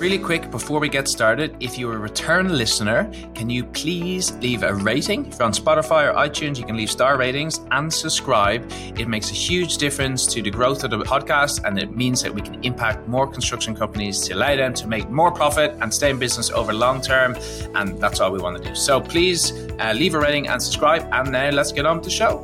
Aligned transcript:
Really 0.00 0.18
quick 0.18 0.50
before 0.50 0.80
we 0.80 0.88
get 0.88 1.08
started, 1.08 1.54
if 1.60 1.76
you're 1.76 1.92
a 1.92 1.98
return 1.98 2.56
listener, 2.56 3.12
can 3.34 3.50
you 3.50 3.66
please 3.66 4.32
leave 4.36 4.62
a 4.62 4.72
rating? 4.72 5.26
If 5.26 5.34
you're 5.34 5.42
on 5.42 5.52
Spotify 5.52 6.08
or 6.08 6.14
iTunes, 6.14 6.56
you 6.56 6.64
can 6.64 6.74
leave 6.74 6.90
star 6.90 7.18
ratings 7.18 7.60
and 7.70 7.92
subscribe. 7.92 8.66
It 8.98 9.08
makes 9.08 9.30
a 9.30 9.34
huge 9.34 9.76
difference 9.76 10.24
to 10.32 10.40
the 10.40 10.50
growth 10.50 10.84
of 10.84 10.90
the 10.90 11.00
podcast 11.00 11.64
and 11.64 11.78
it 11.78 11.94
means 11.94 12.22
that 12.22 12.32
we 12.32 12.40
can 12.40 12.64
impact 12.64 13.08
more 13.08 13.26
construction 13.26 13.76
companies 13.76 14.20
to 14.20 14.32
allow 14.32 14.56
them 14.56 14.72
to 14.72 14.88
make 14.88 15.10
more 15.10 15.30
profit 15.30 15.76
and 15.82 15.92
stay 15.92 16.08
in 16.08 16.18
business 16.18 16.48
over 16.48 16.72
long 16.72 17.02
term. 17.02 17.36
And 17.74 18.00
that's 18.00 18.20
all 18.20 18.32
we 18.32 18.38
want 18.38 18.56
to 18.56 18.70
do. 18.70 18.74
So 18.74 19.02
please 19.02 19.52
uh, 19.80 19.92
leave 19.94 20.14
a 20.14 20.18
rating 20.18 20.48
and 20.48 20.62
subscribe. 20.62 21.06
And 21.12 21.30
now 21.30 21.50
let's 21.50 21.72
get 21.72 21.84
on 21.84 21.96
with 21.96 22.06
the 22.06 22.10
show. 22.10 22.38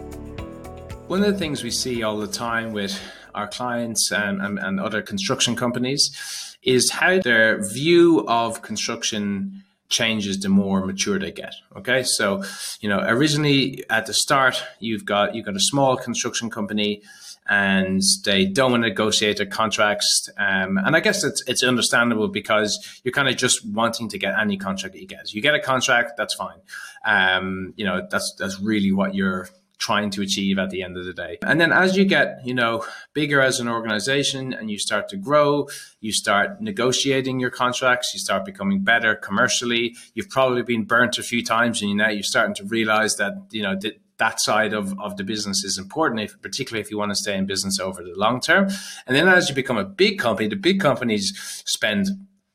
One 1.07 1.25
of 1.25 1.33
the 1.33 1.39
things 1.39 1.65
we 1.65 1.71
see 1.71 2.03
all 2.03 2.19
the 2.19 2.27
time 2.27 2.75
with 2.75 3.01
our 3.35 3.49
clients 3.49 4.13
and, 4.13 4.43
and, 4.43 4.59
and 4.59 4.79
other 4.79 5.01
construction 5.01 5.57
companies 5.57 6.56
is 6.67 6.91
how 6.91 7.21
their 7.21 7.63
view 7.73 8.27
of 8.29 8.61
construction 8.61 9.63
changes 9.89 10.41
the 10.41 10.49
more 10.49 10.85
mature 10.85 11.19
they 11.19 11.31
get. 11.31 11.55
Okay, 11.77 12.03
so 12.03 12.43
you 12.81 12.89
know 12.89 13.01
originally 13.07 13.85
at 13.89 14.07
the 14.07 14.13
start 14.15 14.63
you've 14.81 15.05
got 15.05 15.35
you've 15.35 15.47
got 15.47 15.57
a 15.57 15.61
small 15.61 15.97
construction 15.97 16.51
company 16.51 17.03
and 17.49 18.03
they 18.25 18.45
don't 18.45 18.73
want 18.73 18.83
to 18.83 18.89
negotiate 18.89 19.37
their 19.37 19.47
contracts. 19.47 20.29
Um, 20.37 20.79
and 20.79 20.97
I 20.97 21.01
guess 21.01 21.23
it's 21.23 21.43
it's 21.47 21.63
understandable 21.63 22.29
because 22.29 23.01
you're 23.05 23.13
kind 23.13 23.29
of 23.29 23.37
just 23.37 23.65
wanting 23.65 24.09
to 24.09 24.19
get 24.19 24.39
any 24.39 24.57
contract 24.57 24.95
that 24.95 25.01
you 25.01 25.07
get. 25.07 25.33
You 25.33 25.41
get 25.41 25.55
a 25.55 25.61
contract, 25.61 26.13
that's 26.17 26.35
fine. 26.35 26.59
Um, 27.05 27.73
you 27.77 27.85
know 27.85 28.07
that's 28.11 28.35
that's 28.39 28.61
really 28.61 28.91
what 28.91 29.15
you're 29.15 29.49
trying 29.79 30.11
to 30.11 30.23
achieve 30.23 30.59
at 30.59 30.71
the 30.71 30.83
end 30.83 30.97
of 30.97 31.05
the 31.05 31.13
day. 31.13 31.39
And 31.43 31.61
then 31.61 31.73
as 31.73 31.97
you 31.97 32.05
get, 32.05 32.41
you 32.45 32.55
know, 32.55 32.85
bigger 33.13 33.41
as 33.41 33.61
an 33.61 33.69
organization 33.69 34.53
and 34.53 34.71
you 34.71 34.79
start 34.79 35.09
to 35.11 35.17
grow, 35.17 35.69
you 36.01 36.13
start 36.13 36.61
negotiating 36.61 37.41
your 37.41 37.51
contracts, 37.51 38.13
you 38.15 38.21
start 38.21 38.45
becoming 38.45 38.83
better 38.83 39.15
commercially. 39.15 39.95
You've 40.15 40.31
probably 40.31 40.63
been 40.63 40.85
burnt 40.85 41.19
a 41.19 41.23
few 41.23 41.45
times 41.45 41.83
and 41.83 41.91
you 41.91 41.97
now 41.97 42.09
you're 42.09 42.23
starting 42.23 42.55
to 42.57 42.65
realize 42.65 43.17
that, 43.17 43.35
you 43.51 43.63
know, 43.63 43.77
that 43.81 44.01
that 44.19 44.41
side 44.41 44.73
of, 44.73 44.99
of 44.99 45.19
the 45.19 45.25
business 45.25 45.63
is 45.63 45.77
important, 45.77 46.23
if, 46.23 46.41
particularly 46.41 46.81
if 46.81 46.91
you 46.91 46.97
want 46.97 47.11
to 47.11 47.17
stay 47.17 47.37
in 47.37 47.45
business 47.45 47.79
over 47.79 48.03
the 48.03 48.15
long 48.15 48.41
term. 48.41 48.67
And 49.07 49.15
then 49.15 49.29
as 49.29 49.51
you 49.51 49.55
become 49.55 49.77
a 49.77 49.85
big 49.85 50.19
company, 50.19 50.49
the 50.49 50.57
big 50.57 50.81
companies 50.81 51.63
spend 51.67 52.09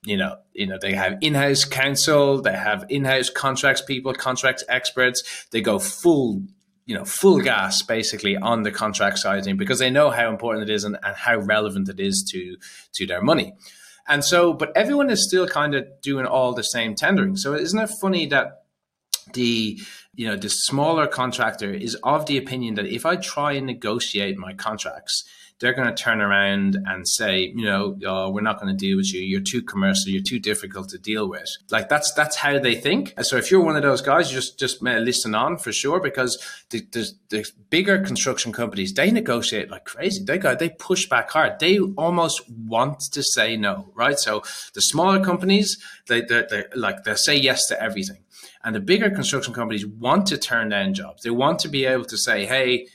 you 0.04 0.18
know, 0.18 0.36
you 0.54 0.66
know, 0.66 0.80
they 0.82 0.94
have 0.94 1.20
in-house 1.22 1.64
counsel, 1.64 2.42
they 2.42 2.54
have 2.54 2.86
in-house 2.90 3.30
contracts 3.30 3.84
people, 3.84 4.14
contracts 4.16 4.64
experts. 4.68 5.48
They 5.52 5.62
go 5.62 5.78
full 5.78 6.42
you 6.86 6.96
know 6.96 7.06
full 7.06 7.40
gas 7.40 7.82
basically 7.82 8.36
on 8.38 8.64
the 8.64 8.72
contract 8.72 9.20
sizing 9.20 9.58
because 9.58 9.80
they 9.80 9.90
know 9.90 10.10
how 10.10 10.30
important 10.30 10.70
it 10.70 10.74
is 10.74 10.84
and, 10.84 10.98
and 11.04 11.16
how 11.16 11.38
relevant 11.38 11.90
it 11.90 12.00
is 12.00 12.24
to 12.32 12.58
to 12.94 13.06
their 13.06 13.22
money. 13.22 13.54
And 14.08 14.24
so 14.24 14.54
but 14.54 14.76
everyone 14.76 15.10
is 15.10 15.26
still 15.26 15.48
kind 15.48 15.76
of 15.76 15.86
doing 16.02 16.26
all 16.26 16.54
the 16.54 16.64
same 16.64 16.96
tendering. 16.96 17.36
So 17.36 17.54
isn't 17.54 17.80
it 17.80 17.90
funny 18.02 18.26
that 18.28 18.62
the 19.34 19.80
you 20.14 20.28
know 20.28 20.36
the 20.36 20.50
smaller 20.50 21.08
contractor 21.08 21.74
is 21.74 21.96
of 22.04 22.26
the 22.26 22.38
opinion 22.38 22.76
that 22.76 22.86
if 22.86 23.06
i 23.06 23.16
try 23.16 23.54
and 23.54 23.66
negotiate 23.66 24.38
my 24.38 24.54
contracts 24.54 25.24
they're 25.62 25.74
going 25.74 25.88
to 25.88 26.04
turn 26.04 26.22
around 26.22 26.76
and 26.88 27.08
say, 27.08 27.54
you 27.56 27.66
know, 27.66 27.96
oh, 28.06 28.32
we're 28.32 28.42
not 28.42 28.60
going 28.60 28.76
to 28.76 28.78
deal 28.78 28.98
with 28.98 29.14
you. 29.14 29.22
You're 29.22 29.42
too 29.42 29.62
commercial. 29.62 30.10
You're 30.10 30.24
too 30.24 30.40
difficult 30.40 30.90
to 30.90 30.98
deal 30.98 31.30
with. 31.30 31.48
Like 31.70 31.88
that's 31.88 32.12
that's 32.14 32.36
how 32.36 32.58
they 32.58 32.76
think. 32.76 33.14
So 33.22 33.38
if 33.38 33.52
you're 33.52 33.64
one 33.64 33.76
of 33.76 33.84
those 33.84 34.02
guys, 34.02 34.32
just 34.32 34.60
just 34.60 34.86
uh, 34.86 34.98
listen 34.98 35.36
on 35.36 35.58
for 35.58 35.72
sure 35.72 36.00
because 36.00 36.44
the, 36.72 36.82
the, 36.92 37.12
the 37.30 37.52
bigger 37.70 38.00
construction 38.00 38.52
companies 38.52 38.94
they 38.94 39.12
negotiate 39.12 39.70
like 39.70 39.86
crazy. 39.86 40.24
They 40.24 40.40
go 40.40 40.56
they 40.56 40.70
push 40.70 41.08
back 41.08 41.30
hard. 41.30 41.60
They 41.60 41.78
almost 41.80 42.42
want 42.50 43.00
to 43.12 43.22
say 43.22 43.56
no, 43.56 43.92
right? 43.94 44.18
So 44.18 44.42
the 44.74 44.82
smaller 44.82 45.24
companies 45.24 45.78
they 46.08 46.22
they, 46.22 46.44
they 46.50 46.64
like 46.76 47.04
they 47.04 47.14
say 47.14 47.36
yes 47.36 47.68
to 47.68 47.82
everything. 47.82 48.24
And 48.64 48.76
the 48.76 48.80
bigger 48.80 49.12
construction 49.12 49.54
companies 49.54 49.86
want 49.86 50.28
to 50.28 50.38
turn 50.38 50.70
down 50.70 50.96
jobs. 50.96 51.22
They 51.24 51.30
want 51.30 51.60
to 51.60 51.68
be 51.68 51.86
able 51.86 52.06
to 52.06 52.18
say, 52.18 52.46
hey, 52.46 52.88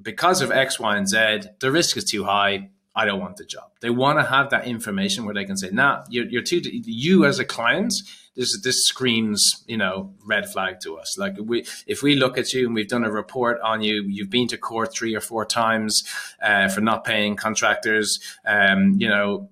because 0.00 0.40
of 0.40 0.50
X, 0.50 0.78
Y, 0.78 0.96
and 0.96 1.08
Z, 1.08 1.50
the 1.60 1.70
risk 1.70 1.96
is 1.96 2.04
too 2.04 2.24
high. 2.24 2.70
I 2.94 3.04
don't 3.04 3.20
want 3.20 3.36
the 3.36 3.44
job. 3.44 3.70
They 3.80 3.90
want 3.90 4.18
to 4.18 4.24
have 4.24 4.50
that 4.50 4.66
information 4.66 5.24
where 5.24 5.34
they 5.34 5.44
can 5.44 5.56
say, 5.56 5.70
"Nah, 5.70 6.04
you're, 6.08 6.26
you're 6.26 6.42
too." 6.42 6.60
You 6.64 7.24
as 7.26 7.38
a 7.38 7.44
client, 7.44 7.92
this 8.34 8.60
this 8.62 8.84
screams, 8.86 9.64
you 9.66 9.76
know, 9.76 10.14
red 10.24 10.50
flag 10.50 10.80
to 10.80 10.96
us. 10.96 11.16
Like 11.18 11.36
we, 11.40 11.64
if 11.86 12.02
we 12.02 12.16
look 12.16 12.38
at 12.38 12.52
you 12.52 12.66
and 12.66 12.74
we've 12.74 12.88
done 12.88 13.04
a 13.04 13.10
report 13.10 13.60
on 13.60 13.82
you, 13.82 14.04
you've 14.08 14.30
been 14.30 14.48
to 14.48 14.56
court 14.56 14.92
three 14.92 15.14
or 15.14 15.20
four 15.20 15.44
times 15.44 16.02
uh, 16.42 16.68
for 16.68 16.80
not 16.80 17.04
paying 17.04 17.36
contractors. 17.36 18.18
Um, 18.46 18.94
you 18.98 19.08
know, 19.08 19.48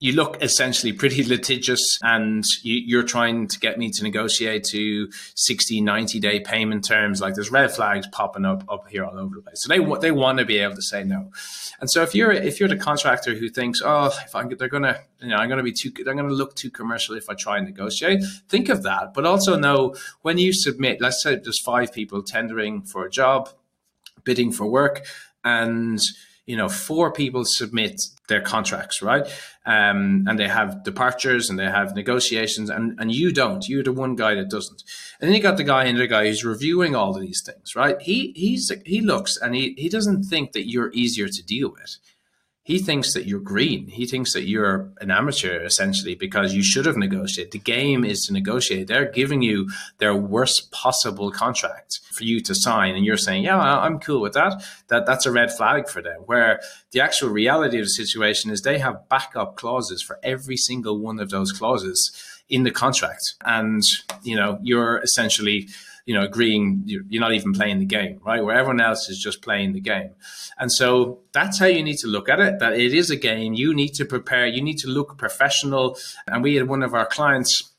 you 0.00 0.12
look 0.12 0.40
essentially 0.40 0.92
pretty 0.92 1.24
litigious 1.24 1.98
and 2.02 2.44
you, 2.62 3.00
are 3.00 3.02
trying 3.02 3.48
to 3.48 3.58
get 3.58 3.78
me 3.78 3.90
to 3.90 4.04
negotiate 4.04 4.62
to 4.62 5.10
60 5.34 5.80
90 5.80 6.20
day 6.20 6.40
payment 6.40 6.84
terms. 6.84 7.20
Like 7.20 7.34
there's 7.34 7.50
red 7.50 7.72
flags 7.72 8.06
popping 8.12 8.44
up 8.44 8.64
up 8.68 8.88
here 8.88 9.04
all 9.04 9.18
over 9.18 9.34
the 9.36 9.42
place. 9.42 9.62
So 9.62 9.68
they 9.68 9.84
they 10.00 10.12
want 10.12 10.38
to 10.38 10.44
be 10.44 10.58
able 10.58 10.76
to 10.76 10.82
say 10.82 11.02
no. 11.02 11.32
And 11.80 11.90
so 11.90 12.02
if 12.02 12.14
you're 12.14 12.30
if 12.30 12.60
you're 12.60 12.68
the 12.68 12.76
contractor 12.76 13.34
who 13.34 13.48
thinks 13.48 13.82
oh 13.84 14.12
if 14.24 14.34
I'm, 14.34 14.48
they're 14.56 14.68
gonna 14.68 15.00
you 15.20 15.28
know 15.28 15.36
i'm 15.36 15.48
gonna 15.48 15.62
be 15.62 15.72
too 15.72 15.90
they're 15.90 16.14
gonna 16.14 16.28
look 16.28 16.54
too 16.54 16.70
commercial 16.70 17.16
if 17.16 17.28
i 17.28 17.34
try 17.34 17.56
and 17.58 17.66
negotiate 17.66 18.22
think 18.48 18.68
of 18.68 18.84
that. 18.84 19.14
But 19.14 19.26
also 19.26 19.58
know 19.58 19.96
when 20.22 20.38
you 20.38 20.52
submit 20.52 21.00
let's 21.00 21.22
say 21.22 21.36
there's 21.36 21.60
five 21.60 21.92
people 21.92 22.22
tendering 22.22 22.82
for 22.82 23.04
a 23.04 23.10
job 23.10 23.48
bidding 24.22 24.52
for 24.52 24.66
work 24.66 25.06
and 25.42 26.00
you 26.48 26.56
know, 26.56 26.68
four 26.68 27.12
people 27.12 27.44
submit 27.44 28.00
their 28.28 28.40
contracts, 28.40 29.02
right? 29.02 29.26
Um, 29.66 30.24
and 30.26 30.38
they 30.38 30.48
have 30.48 30.82
departures 30.82 31.50
and 31.50 31.58
they 31.58 31.66
have 31.66 31.94
negotiations, 31.94 32.70
and, 32.70 32.98
and 32.98 33.12
you 33.12 33.32
don't. 33.32 33.68
You're 33.68 33.84
the 33.84 33.92
one 33.92 34.16
guy 34.16 34.34
that 34.34 34.48
doesn't. 34.48 34.82
And 35.20 35.28
then 35.28 35.36
you 35.36 35.42
got 35.42 35.58
the 35.58 35.64
guy 35.64 35.84
and 35.84 35.98
the 35.98 36.06
guy 36.06 36.26
who's 36.26 36.46
reviewing 36.46 36.96
all 36.96 37.14
of 37.14 37.20
these 37.20 37.42
things, 37.44 37.76
right? 37.76 38.00
He 38.00 38.32
he's 38.34 38.72
he 38.86 39.02
looks 39.02 39.36
and 39.36 39.54
he 39.54 39.74
he 39.76 39.90
doesn't 39.90 40.22
think 40.24 40.52
that 40.52 40.70
you're 40.70 40.90
easier 40.94 41.28
to 41.28 41.42
deal 41.44 41.70
with 41.70 41.98
he 42.68 42.78
thinks 42.78 43.14
that 43.14 43.24
you're 43.24 43.40
green. 43.40 43.86
He 43.86 44.04
thinks 44.04 44.34
that 44.34 44.46
you're 44.46 44.90
an 45.00 45.10
amateur 45.10 45.64
essentially 45.64 46.14
because 46.14 46.52
you 46.52 46.62
should 46.62 46.84
have 46.84 46.98
negotiated. 46.98 47.52
The 47.52 47.58
game 47.58 48.04
is 48.04 48.26
to 48.26 48.34
negotiate. 48.34 48.88
They're 48.88 49.10
giving 49.10 49.40
you 49.40 49.70
their 49.96 50.14
worst 50.14 50.70
possible 50.70 51.30
contract 51.30 52.00
for 52.12 52.24
you 52.24 52.42
to 52.42 52.54
sign, 52.54 52.94
and 52.94 53.06
you're 53.06 53.16
saying, 53.16 53.44
"Yeah, 53.44 53.58
I'm 53.58 53.98
cool 53.98 54.20
with 54.20 54.34
that." 54.34 54.62
That 54.88 55.06
that's 55.06 55.24
a 55.24 55.32
red 55.32 55.50
flag 55.50 55.88
for 55.88 56.02
them. 56.02 56.20
Where 56.26 56.60
the 56.90 57.00
actual 57.00 57.30
reality 57.30 57.78
of 57.78 57.86
the 57.86 58.04
situation 58.04 58.50
is 58.50 58.60
they 58.60 58.78
have 58.80 59.08
backup 59.08 59.56
clauses 59.56 60.02
for 60.02 60.20
every 60.22 60.58
single 60.58 60.98
one 60.98 61.20
of 61.20 61.30
those 61.30 61.52
clauses 61.52 61.98
in 62.50 62.64
the 62.64 62.70
contract, 62.70 63.32
and 63.46 63.82
you 64.22 64.36
know 64.36 64.58
you're 64.62 64.98
essentially 64.98 65.68
you 66.08 66.14
know, 66.14 66.22
agreeing 66.22 66.82
you're 66.86 67.20
not 67.20 67.34
even 67.34 67.52
playing 67.52 67.80
the 67.80 67.84
game, 67.84 68.18
right? 68.24 68.42
Where 68.42 68.56
everyone 68.56 68.80
else 68.80 69.10
is 69.10 69.18
just 69.18 69.42
playing 69.42 69.74
the 69.74 69.80
game. 69.80 70.12
And 70.56 70.72
so 70.72 71.20
that's 71.32 71.58
how 71.58 71.66
you 71.66 71.82
need 71.82 71.98
to 71.98 72.06
look 72.06 72.30
at 72.30 72.40
it, 72.40 72.60
that 72.60 72.72
it 72.72 72.94
is 72.94 73.10
a 73.10 73.16
game. 73.16 73.52
You 73.52 73.74
need 73.74 73.90
to 73.96 74.06
prepare, 74.06 74.46
you 74.46 74.62
need 74.62 74.78
to 74.78 74.88
look 74.88 75.18
professional. 75.18 75.98
And 76.26 76.42
we 76.42 76.54
had 76.54 76.66
one 76.66 76.82
of 76.82 76.94
our 76.94 77.04
clients 77.04 77.74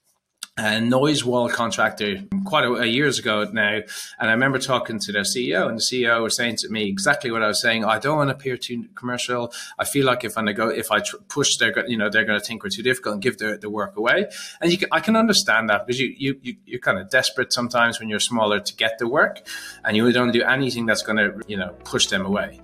a 0.66 0.82
noise 0.82 1.24
wall 1.24 1.50
contractor 1.50 2.24
quite 2.46 2.66
a, 2.66 2.74
a, 2.74 2.86
years 2.86 3.20
ago 3.20 3.50
now, 3.52 3.80
and 4.20 4.30
I 4.30 4.32
remember 4.32 4.60
talking 4.60 5.00
to 5.00 5.12
their 5.12 5.24
CEO, 5.24 5.68
and 5.68 5.78
the 5.78 5.82
CEO 5.82 6.22
was 6.22 6.36
saying 6.36 6.58
to 6.58 6.70
me 6.70 6.88
exactly 6.88 7.32
what 7.32 7.44
I 7.44 7.48
was 7.48 7.62
saying. 7.62 7.86
I 7.86 8.00
don't 8.00 8.18
want 8.18 8.30
to 8.30 8.36
appear 8.36 8.58
too 8.58 8.86
commercial. 8.96 9.54
I 9.78 9.86
feel 9.86 10.06
like 10.06 10.24
if 10.24 10.38
I 10.38 10.52
go, 10.52 10.70
if 10.70 10.92
I 10.92 11.00
tr- 11.00 11.18
push, 11.28 11.58
they're 11.58 11.88
you 11.88 11.98
know 11.98 12.10
they're 12.10 12.26
going 12.26 12.40
to 12.40 12.46
think 12.46 12.64
we're 12.64 12.70
too 12.70 12.84
difficult 12.84 13.14
and 13.14 13.22
give 13.22 13.38
the, 13.38 13.58
the 13.58 13.70
work 13.70 13.96
away. 13.98 14.28
And 14.62 14.72
you 14.72 14.78
can, 14.78 14.90
I 14.92 15.00
can 15.00 15.16
understand 15.16 15.70
that 15.70 15.88
because 15.88 16.00
you 16.00 16.14
you, 16.18 16.40
you 16.42 16.56
you're 16.66 16.80
kind 16.80 17.00
of 17.00 17.10
desperate 17.10 17.54
sometimes 17.54 18.00
when 18.00 18.10
you're 18.10 18.20
smaller 18.20 18.60
to 18.60 18.76
get 18.76 19.00
the 19.00 19.08
work, 19.08 19.48
and 19.84 19.96
you 19.96 20.12
don't 20.12 20.32
do 20.32 20.44
anything 20.44 20.86
that's 20.86 21.04
going 21.04 21.18
to 21.18 21.42
you 21.48 21.58
know 21.58 21.70
push 21.84 22.08
them 22.08 22.26
away. 22.26 22.62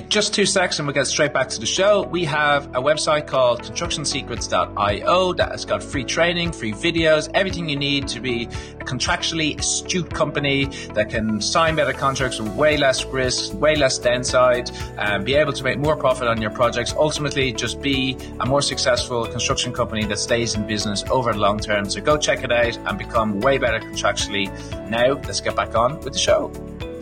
Just 0.00 0.34
two 0.34 0.44
seconds 0.44 0.80
and 0.80 0.88
we'll 0.88 0.94
get 0.94 1.06
straight 1.06 1.32
back 1.32 1.48
to 1.50 1.60
the 1.60 1.66
show. 1.66 2.02
We 2.02 2.24
have 2.24 2.66
a 2.68 2.80
website 2.80 3.28
called 3.28 3.62
constructionsecrets.io 3.62 5.32
that 5.34 5.52
has 5.52 5.64
got 5.64 5.84
free 5.84 6.02
training, 6.02 6.50
free 6.52 6.72
videos, 6.72 7.30
everything 7.32 7.68
you 7.68 7.76
need 7.76 8.08
to 8.08 8.20
be 8.20 8.44
a 8.80 8.84
contractually 8.84 9.56
astute 9.58 10.12
company 10.12 10.64
that 10.94 11.10
can 11.10 11.40
sign 11.40 11.76
better 11.76 11.92
contracts 11.92 12.40
with 12.40 12.52
way 12.54 12.76
less 12.76 13.04
risk, 13.04 13.54
way 13.54 13.76
less 13.76 13.98
downside, 13.98 14.70
and 14.98 15.24
be 15.24 15.34
able 15.34 15.52
to 15.52 15.62
make 15.62 15.78
more 15.78 15.96
profit 15.96 16.26
on 16.26 16.42
your 16.42 16.50
projects. 16.50 16.92
Ultimately, 16.96 17.52
just 17.52 17.80
be 17.80 18.16
a 18.40 18.46
more 18.46 18.62
successful 18.62 19.26
construction 19.26 19.72
company 19.72 20.04
that 20.06 20.18
stays 20.18 20.56
in 20.56 20.66
business 20.66 21.04
over 21.08 21.32
the 21.32 21.38
long 21.38 21.60
term. 21.60 21.88
So 21.88 22.00
go 22.00 22.16
check 22.16 22.42
it 22.42 22.50
out 22.50 22.76
and 22.76 22.98
become 22.98 23.38
way 23.40 23.58
better 23.58 23.78
contractually. 23.78 24.50
Now, 24.90 25.12
let's 25.12 25.40
get 25.40 25.54
back 25.54 25.76
on 25.76 26.00
with 26.00 26.14
the 26.14 26.18
show. 26.18 26.52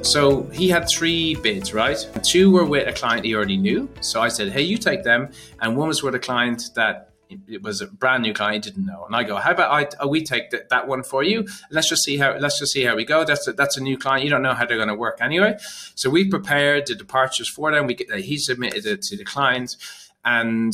So 0.02 0.42
he 0.52 0.68
had 0.68 0.88
three 0.88 1.36
bids, 1.36 1.72
right? 1.72 1.96
Two 2.24 2.50
were 2.50 2.64
with 2.64 2.88
a 2.88 2.92
client 2.92 3.24
he 3.24 3.34
already 3.34 3.56
knew. 3.56 3.88
So 4.00 4.20
I 4.20 4.28
said, 4.28 4.52
hey, 4.52 4.62
you 4.62 4.76
take 4.76 5.04
them. 5.04 5.30
And 5.60 5.76
one 5.76 5.88
was 5.88 6.02
with 6.02 6.14
a 6.14 6.18
client 6.18 6.70
that 6.74 7.12
it 7.48 7.62
was 7.62 7.80
a 7.80 7.86
brand 7.86 8.22
new 8.22 8.34
client 8.34 8.64
he 8.64 8.70
didn't 8.70 8.84
know. 8.84 9.04
And 9.06 9.16
i 9.16 9.22
go 9.22 9.36
how 9.36 9.52
about 9.52 9.70
i 9.72 9.88
oh, 10.00 10.08
we 10.08 10.22
take 10.22 10.50
th- 10.50 10.64
that 10.70 10.86
one 10.86 11.02
for 11.02 11.22
you? 11.22 11.46
Let's 11.70 11.88
just 11.88 12.02
see 12.02 12.18
how 12.18 12.36
let's 12.36 12.58
just 12.58 12.72
see 12.72 12.82
how 12.82 12.94
we 12.94 13.04
go. 13.04 13.24
That's 13.24 13.46
a, 13.48 13.52
that's 13.52 13.76
a 13.76 13.82
new 13.82 13.96
client. 13.96 14.24
You 14.24 14.30
don't 14.30 14.42
know 14.42 14.54
how 14.54 14.66
they're 14.66 14.76
going 14.76 14.88
to 14.88 14.94
work 14.94 15.18
anyway. 15.20 15.56
So 15.94 16.10
we 16.10 16.28
prepared 16.28 16.88
the 16.88 16.94
departures 16.94 17.48
for 17.48 17.70
them. 17.72 17.86
We 17.86 17.94
get, 17.94 18.12
he 18.16 18.36
submitted 18.36 18.84
it 18.84 19.02
to 19.02 19.16
the 19.16 19.24
client. 19.24 19.76
And 20.24 20.72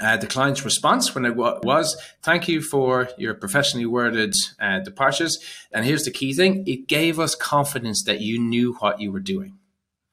uh, 0.00 0.16
the 0.16 0.26
client's 0.26 0.64
response 0.64 1.14
when 1.14 1.24
it 1.24 1.36
was, 1.36 1.96
thank 2.22 2.48
you 2.48 2.62
for 2.62 3.10
your 3.18 3.34
professionally 3.34 3.86
worded 3.86 4.34
uh, 4.60 4.80
departures. 4.80 5.38
And 5.70 5.84
here's 5.84 6.04
the 6.04 6.10
key 6.10 6.32
thing 6.32 6.64
it 6.66 6.88
gave 6.88 7.18
us 7.18 7.34
confidence 7.34 8.02
that 8.04 8.20
you 8.20 8.40
knew 8.40 8.74
what 8.74 9.00
you 9.00 9.12
were 9.12 9.20
doing. 9.20 9.58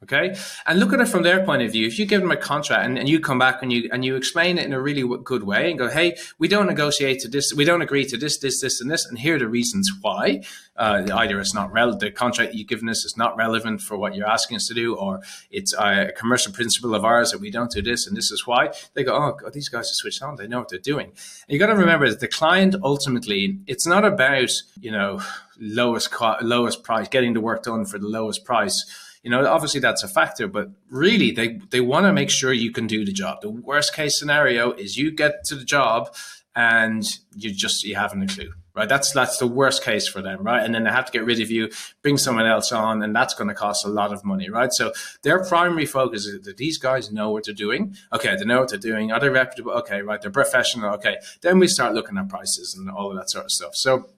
Okay. 0.02 0.34
And 0.66 0.80
look 0.80 0.94
at 0.94 1.02
it 1.02 1.10
from 1.10 1.24
their 1.24 1.44
point 1.44 1.62
of 1.62 1.74
view. 1.74 1.86
If 1.86 2.00
you 2.00 2.06
give 2.06 2.22
them 2.22 2.32
a 2.32 2.38
contract 2.38 2.86
and, 2.86 2.98
and 2.98 3.10
you 3.10 3.20
come 3.20 3.38
back 3.38 3.62
and 3.62 3.72
you, 3.72 3.90
and 3.92 4.06
you 4.06 4.16
explain 4.16 4.58
it 4.58 4.66
in 4.66 4.72
a 4.72 4.80
really 4.80 5.04
good 5.26 5.44
way 5.44 5.70
and 5.70 5.78
go, 5.78 5.90
Hey, 5.90 6.16
we 6.38 6.48
don't 6.48 6.68
negotiate 6.68 7.20
to 7.22 7.28
this. 7.28 7.54
We 7.54 7.66
don't 7.66 7.82
agree 7.82 8.06
to 8.06 8.16
this, 8.18 8.38
this, 8.38 8.62
this, 8.62 8.80
and 8.80 8.90
this. 8.90 9.06
And 9.06 9.20
here 9.20 9.36
are 9.36 9.40
the 9.40 9.50
reasons 9.50 9.92
why. 10.00 10.44
Uh, 10.78 11.06
either 11.14 11.38
it's 11.42 11.54
not 11.54 11.70
relevant, 11.74 12.00
the 12.00 12.12
contract 12.12 12.54
you've 12.54 12.70
given 12.70 12.88
us 12.88 13.04
is 13.04 13.18
not 13.18 13.36
relevant 13.36 13.82
for 13.82 13.98
what 13.98 14.16
you're 14.16 14.26
asking 14.26 14.56
us 14.56 14.68
to 14.68 14.74
do, 14.74 14.96
or 14.96 15.20
it's 15.52 15.74
a 15.74 16.14
commercial 16.16 16.54
principle 16.54 16.96
of 16.96 17.04
ours 17.04 17.32
that 17.32 17.42
we 17.42 17.52
don't 17.52 17.70
do 17.70 17.82
this, 17.82 18.08
and 18.08 18.16
this 18.16 18.32
is 18.32 18.48
why. 18.48 18.72
They 18.94 19.04
go, 19.04 19.14
oh, 19.14 19.34
God, 19.34 19.52
these 19.52 19.68
guys 19.68 19.92
are 19.92 19.96
switched 19.96 20.24
on. 20.24 20.38
They 20.38 20.48
know 20.48 20.60
what 20.60 20.70
they're 20.70 20.80
doing. 20.80 21.08
And 21.08 21.50
you 21.50 21.60
got 21.60 21.68
to 21.68 21.76
remember 21.76 22.10
that 22.10 22.22
the 22.22 22.30
client 22.30 22.78
ultimately, 22.82 23.60
it's 23.68 23.86
not 23.86 24.06
about, 24.06 24.52
you 24.80 24.92
know, 24.92 25.22
lowest, 25.60 26.16
lowest 26.42 26.84
price, 26.84 27.10
getting 27.10 27.34
the 27.34 27.42
work 27.42 27.64
done 27.64 27.84
for 27.84 28.00
the 28.00 28.08
lowest 28.08 28.46
price 28.46 29.09
you 29.24 29.30
know, 29.30 29.46
obviously 29.46 29.80
that's 29.80 30.04
a 30.04 30.08
factor, 30.08 30.48
but 30.48 30.70
really 30.90 31.32
they, 31.32 31.60
they 31.72 31.82
want 31.82 32.06
to 32.06 32.14
make 32.14 32.30
sure 32.30 32.54
you 32.54 32.72
can 32.72 32.88
do 32.88 33.04
the 33.04 33.12
job. 33.12 33.42
The 33.42 33.50
worst 33.50 33.94
case 33.94 34.18
scenario 34.18 34.72
is 34.72 34.98
you 34.98 35.12
get 35.12 35.44
to 35.46 35.56
the 35.56 35.66
job 35.66 36.16
and 36.56 37.04
you 37.36 37.54
just, 37.54 37.84
you 37.84 37.96
haven't 37.96 38.24
a 38.24 38.28
clue, 38.28 38.54
right? 38.74 38.88
That's, 38.88 39.12
that's 39.12 39.38
the 39.38 39.48
worst 39.48 39.84
case 39.84 40.08
for 40.08 40.22
them, 40.22 40.42
right? 40.42 40.64
And 40.64 40.74
then 40.74 40.86
they 40.86 40.90
have 40.90 41.06
to 41.06 41.12
get 41.12 41.26
rid 41.26 41.42
of 41.42 41.52
you, 41.52 41.70
bring 42.02 42.18
someone 42.18 42.46
else 42.46 42.72
on, 42.72 43.04
and 43.04 43.14
that's 43.14 43.34
going 43.34 43.50
to 43.50 43.54
cost 43.54 43.86
a 43.86 43.90
lot 43.90 44.14
of 44.14 44.24
money, 44.24 44.50
right? 44.50 44.72
So 44.72 44.94
their 45.24 45.44
primary 45.44 45.86
focus 45.86 46.26
is 46.26 46.42
that 46.46 46.58
these 46.58 46.78
guys 46.78 47.12
know 47.12 47.30
what 47.32 47.46
they're 47.46 47.54
doing. 47.54 47.96
Okay. 48.14 48.36
They 48.38 48.46
know 48.46 48.62
what 48.62 48.70
they're 48.70 48.80
doing. 48.80 49.12
Are 49.12 49.20
they 49.20 49.30
reputable? 49.30 49.74
Okay. 49.74 50.02
Right. 50.02 50.22
They're 50.22 50.32
professional. 50.32 50.94
Okay. 50.96 51.18
Then 51.42 51.60
we 51.60 51.68
start 51.68 51.94
looking 51.94 52.18
at 52.18 52.30
prices 52.30 52.74
and 52.74 52.90
all 52.90 53.12
of 53.12 53.18
that 53.18 53.30
sort 53.30 53.46
of 53.46 53.52
stuff. 53.52 53.76
So, 53.76 54.10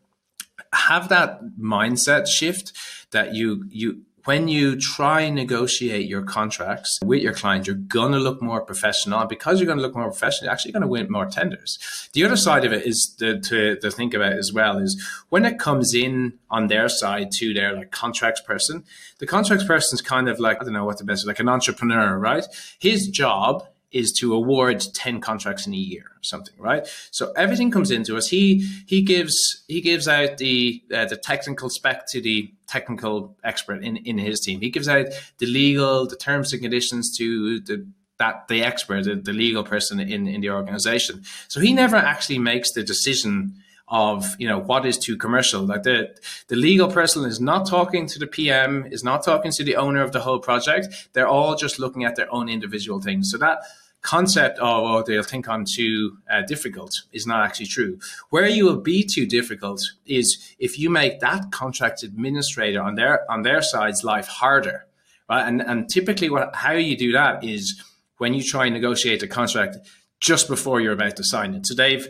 have 0.74 1.10
that 1.10 1.42
mindset 1.60 2.28
shift 2.28 2.72
that 3.12 3.34
you 3.34 3.66
you 3.70 4.02
when 4.26 4.48
you 4.48 4.76
try 4.76 5.22
and 5.22 5.36
negotiate 5.36 6.08
your 6.08 6.22
contracts 6.22 7.00
with 7.04 7.22
your 7.22 7.34
client, 7.34 7.68
you're 7.68 7.76
going 7.76 8.12
to 8.12 8.20
look 8.20 8.42
more 8.42 8.62
professional. 8.62 9.26
Because 9.26 9.60
you're 9.60 9.66
going 9.66 9.78
to 9.78 9.82
look 9.82 9.96
more 9.96 10.10
professional, 10.10 10.46
you're 10.46 10.54
actually 10.54 10.72
going 10.72 10.82
to 10.82 10.88
win 10.88 11.12
more 11.12 11.26
tenders. 11.26 12.10
The 12.14 12.24
other 12.24 12.38
side 12.38 12.66
of 12.66 12.74
it 12.74 12.86
is 12.86 13.16
to, 13.20 13.40
to, 13.40 13.78
to, 13.78 13.92
think 13.92 14.14
about 14.14 14.34
as 14.34 14.54
well 14.54 14.78
is 14.78 15.02
when 15.30 15.46
it 15.46 15.60
comes 15.60 15.94
in 15.94 16.34
on 16.50 16.68
their 16.68 16.88
side 16.88 17.32
to 17.34 17.54
their 17.54 17.74
like 17.74 17.92
contracts 17.92 18.42
person, 18.42 18.84
the 19.20 19.28
contracts 19.28 19.66
person 19.66 19.96
is 19.96 20.02
kind 20.02 20.30
of 20.30 20.40
like, 20.40 20.58
I 20.62 20.64
don't 20.64 20.74
know 20.74 20.86
what 20.86 20.98
the 20.98 21.04
best, 21.04 21.28
like 21.28 21.40
an 21.40 21.50
entrepreneur, 21.50 22.18
right? 22.18 22.46
His 22.80 23.08
job 23.08 23.68
is 23.92 24.12
to 24.14 24.34
award 24.34 24.84
10 24.94 25.20
contracts 25.22 25.68
in 25.68 25.74
a 25.74 25.78
year 25.78 26.04
or 26.04 26.24
something 26.24 26.54
right? 26.58 26.88
So 27.12 27.32
everything 27.34 27.72
comes 27.72 27.92
into 27.92 28.18
us. 28.18 28.28
He 28.28 28.68
he 28.86 29.02
gives 29.02 29.36
he 29.68 29.82
gives 29.82 30.08
out 30.08 30.38
the 30.38 30.82
uh, 30.94 31.06
the 31.06 31.18
technical 31.18 31.70
spec 31.70 32.08
to 32.12 32.22
the 32.22 32.54
technical 32.68 33.36
expert 33.44 33.84
in 33.84 33.98
in 33.98 34.18
his 34.18 34.40
team. 34.40 34.62
He 34.62 34.70
gives 34.70 34.88
out 34.88 35.08
the 35.40 35.46
legal 35.46 36.08
the 36.08 36.16
terms 36.16 36.54
and 36.54 36.62
conditions 36.62 37.16
to 37.18 37.60
the 37.60 37.88
that 38.20 38.48
the 38.48 38.64
expert 38.64 39.04
the, 39.06 39.16
the 39.16 39.34
legal 39.34 39.64
person 39.64 40.00
in 40.00 40.28
in 40.28 40.42
the 40.42 40.50
organization. 40.50 41.24
So 41.48 41.60
he 41.60 41.74
never 41.74 41.98
actually 41.98 42.40
makes 42.40 42.72
the 42.72 42.84
decision 42.84 43.56
of 43.92 44.36
you 44.40 44.48
know 44.48 44.58
what 44.58 44.86
is 44.86 44.98
too 44.98 45.16
commercial 45.18 45.62
like 45.62 45.84
the 45.84 46.10
the 46.48 46.56
legal 46.56 46.90
person 46.90 47.24
is 47.26 47.40
not 47.40 47.68
talking 47.68 48.08
to 48.08 48.18
the 48.18 48.26
pm 48.26 48.86
is 48.90 49.04
not 49.04 49.24
talking 49.24 49.52
to 49.52 49.64
the 49.64 49.76
owner 49.76 50.02
of 50.02 50.12
the 50.14 50.22
whole 50.22 50.40
project 50.40 50.88
they're 51.14 51.28
all 51.28 51.56
just 51.56 51.78
looking 51.78 52.04
at 52.04 52.16
their 52.16 52.34
own 52.34 52.50
individual 52.50 53.02
things 53.02 53.30
so 53.30 53.38
that 53.38 53.60
concept 54.02 54.58
of 54.60 54.84
oh 54.84 55.04
they'll 55.04 55.24
think 55.24 55.48
I'm 55.48 55.66
too 55.66 56.18
uh, 56.30 56.42
difficult 56.42 57.02
is 57.14 57.28
not 57.28 57.46
actually 57.46 57.68
true. 57.68 58.00
Where 58.30 58.48
you 58.48 58.66
will 58.66 58.82
be 58.82 59.04
too 59.04 59.26
difficult 59.26 59.82
is 60.06 60.56
if 60.60 60.80
you 60.80 60.90
make 60.90 61.20
that 61.20 61.52
contract 61.52 62.04
administrator 62.04 62.82
on 62.82 62.96
their 62.96 63.30
on 63.32 63.44
their 63.44 63.62
side's 63.62 64.04
life 64.04 64.28
harder, 64.28 64.88
right? 65.30 65.48
And 65.48 65.62
and 65.62 65.90
typically 65.90 66.30
what 66.30 66.56
how 66.56 66.74
you 66.74 66.98
do 66.98 67.12
that 67.12 67.44
is 67.44 67.82
when 68.18 68.34
you 68.34 68.44
try 68.44 68.66
and 68.66 68.74
negotiate 68.74 69.24
a 69.24 69.28
contract 69.28 69.78
just 70.20 70.48
before 70.48 70.80
you're 70.82 70.94
about 70.94 71.16
to 71.18 71.24
sign 71.24 71.56
it. 71.56 71.66
So 71.66 71.74
they've 71.74 72.08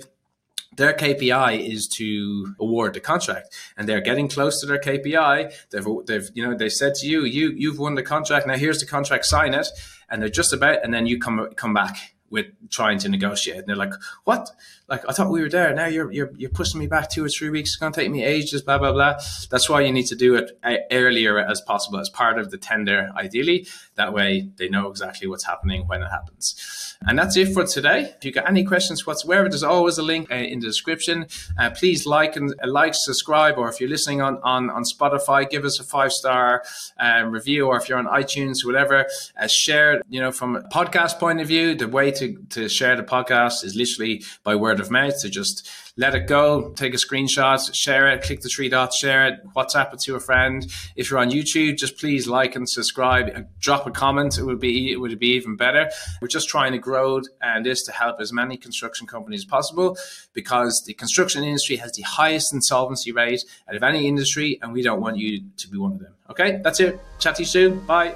their 0.75 0.94
KPI 0.94 1.68
is 1.68 1.88
to 1.97 2.56
award 2.59 2.94
the 2.94 3.00
contract, 3.00 3.53
and 3.77 3.88
they're 3.88 4.01
getting 4.01 4.27
close 4.27 4.62
to 4.62 4.68
their 4.68 4.79
KPI. 4.79 5.53
They've, 5.69 5.85
they've, 6.06 6.29
you 6.33 6.47
know, 6.47 6.56
they 6.57 6.69
said 6.69 6.95
to 6.95 7.07
you, 7.07 7.23
you, 7.25 7.51
you've 7.56 7.79
won 7.79 7.95
the 7.95 8.03
contract. 8.03 8.47
Now 8.47 8.56
here's 8.57 8.79
the 8.79 8.85
contract, 8.85 9.25
sign 9.25 9.53
it, 9.53 9.68
and 10.09 10.21
they're 10.21 10.29
just 10.29 10.53
about, 10.53 10.83
and 10.83 10.94
then 10.94 11.06
you 11.06 11.19
come 11.19 11.50
come 11.56 11.73
back 11.73 12.13
with 12.31 12.48
trying 12.69 12.98
to 13.00 13.10
negotiate. 13.10 13.60
And 13.60 13.68
they're 13.68 13.75
like, 13.75 13.94
"What? 14.24 14.50
Like 14.88 15.07
I 15.07 15.13
thought 15.13 15.30
we 15.31 15.42
were 15.42 15.50
there. 15.50 15.74
Now 15.75 15.86
you're 15.86 16.12
you're 16.12 16.31
you're 16.38 16.50
pushing 16.50 16.80
me 16.80 16.88
back 16.88 17.10
two 17.10 17.24
or 17.24 17.30
three 17.30 17.50
weeks. 17.50 17.72
It's 17.72 17.75
going 17.75 17.94
to 17.94 18.01
take 18.01 18.10
me 18.10 18.24
ages. 18.24 18.62
Blah 18.63 18.80
blah 18.80 18.94
blah." 18.94 19.19
That's 19.50 19.69
why 19.69 19.81
you 19.81 19.92
need 19.92 20.07
to 20.07 20.16
do 20.16 20.36
it 20.36 20.57
earlier 20.92 21.38
as 21.38 21.62
possible, 21.62 22.00
as 22.00 22.10
part 22.10 22.39
of 22.39 22.50
the 22.50 22.57
tender, 22.57 23.12
ideally. 23.16 23.68
That 23.95 24.13
way, 24.13 24.50
they 24.57 24.69
know 24.69 24.89
exactly 24.89 25.28
what's 25.28 25.45
happening 25.45 25.88
when 25.88 26.01
it 26.01 26.10
happens. 26.10 26.98
And 27.07 27.18
that's 27.18 27.36
it 27.36 27.51
for 27.51 27.66
today. 27.66 28.13
If 28.16 28.24
you 28.25 28.31
got 28.31 28.48
any 28.48 28.63
questions 28.63 29.07
whatsoever, 29.07 29.50
there's 29.50 29.63
always 29.63 29.98
a 29.98 30.04
link 30.04 30.31
uh, 30.31 30.36
in 30.36 30.60
the 30.60 30.68
description. 30.68 31.25
Uh, 31.57 31.72
please 31.72 32.06
like 32.06 32.36
and 32.36 32.54
uh, 32.63 32.69
like, 32.69 32.94
subscribe, 32.94 33.57
or 33.57 33.69
if 33.69 33.80
you're 33.80 33.89
listening 33.89 34.22
on 34.22 34.38
on 34.44 34.69
on 34.69 34.84
Spotify, 34.84 35.50
give 35.50 35.66
us 35.66 35.80
a 35.80 35.84
five 35.84 36.12
star 36.12 36.63
um, 37.00 37.31
review, 37.31 37.66
or 37.68 37.77
if 37.77 37.89
you're 37.89 37.98
on 37.98 38.06
iTunes, 38.06 38.63
whatever, 38.63 39.07
uh, 39.39 39.48
share. 39.48 40.01
You 40.10 40.22
know, 40.22 40.31
from 40.31 40.56
a 40.56 40.62
podcast 40.62 41.18
point 41.18 41.42
of 41.42 41.48
view, 41.48 41.74
the 41.74 41.88
way 41.88 42.12
to 42.12 42.20
to, 42.21 42.38
to 42.50 42.69
share 42.69 42.95
the 42.95 43.03
podcast 43.03 43.63
is 43.63 43.75
literally 43.75 44.23
by 44.44 44.56
word 44.56 44.79
of 44.79 44.89
mouth. 44.89 45.18
So 45.18 45.29
just 45.29 45.69
let 45.97 46.15
it 46.15 46.27
go, 46.27 46.71
take 46.71 46.94
a 46.94 46.97
screenshot, 46.97 47.73
share 47.73 48.07
it, 48.07 48.23
click 48.23 48.41
the 48.41 48.50
three 48.50 48.69
dots, 48.69 48.97
share 48.97 49.27
it, 49.27 49.39
WhatsApp 49.56 49.94
it 49.94 50.00
to 50.01 50.15
a 50.15 50.19
friend. 50.19 50.65
If 50.95 51.09
you're 51.09 51.19
on 51.19 51.29
YouTube, 51.31 51.77
just 51.77 51.97
please 51.97 52.27
like 52.27 52.56
and 52.56 52.68
subscribe, 52.68 53.31
uh, 53.35 53.41
drop 53.59 53.85
a 53.88 53.91
comment. 53.91 54.38
It 54.38 54.44
would 54.44 54.59
be 54.59 54.91
it 54.91 54.97
would 54.97 55.18
be 55.19 55.33
even 55.33 55.56
better. 55.57 55.89
We're 56.21 56.27
just 56.27 56.47
trying 56.47 56.71
to 56.71 56.77
grow 56.77 57.21
and 57.41 57.65
this 57.65 57.83
to 57.83 57.91
help 57.91 58.21
as 58.21 58.31
many 58.31 58.57
construction 58.57 59.06
companies 59.07 59.41
as 59.41 59.45
possible 59.45 59.97
because 60.33 60.83
the 60.85 60.94
construction 60.94 61.44
industry 61.44 61.75
has 61.77 61.91
the 61.94 62.03
highest 62.03 62.53
insolvency 62.53 63.12
rate 63.12 63.44
out 63.67 63.75
of 63.75 63.83
any 63.83 64.07
industry, 64.07 64.59
and 64.62 64.71
we 64.71 64.81
don't 64.81 65.01
want 65.01 65.17
you 65.17 65.44
to 65.57 65.67
be 65.67 65.77
one 65.77 65.91
of 65.94 66.00
them. 66.00 66.13
Okay, 66.29 66.62
that's 66.63 66.79
it. 66.79 67.00
Chat 67.19 67.35
to 67.35 67.41
you 67.41 67.47
soon. 67.47 67.79
Bye. 67.85 68.15